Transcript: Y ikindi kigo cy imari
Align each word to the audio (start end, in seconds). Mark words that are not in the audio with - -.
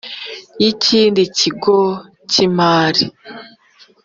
Y 0.61 0.65
ikindi 0.71 1.21
kigo 1.37 1.77
cy 2.29 2.37
imari 2.47 3.03